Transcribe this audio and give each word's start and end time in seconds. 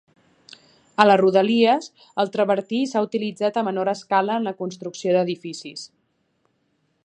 A 1.03 1.05
les 1.07 1.19
rodalies, 1.21 1.89
el 2.23 2.31
travertí 2.37 2.81
s'ha 2.93 3.05
utilitzat 3.09 3.61
a 3.63 3.67
menor 3.69 3.93
escala 3.95 4.41
en 4.41 4.49
la 4.51 4.57
construcció 4.63 5.15
d'edificis. 5.17 5.89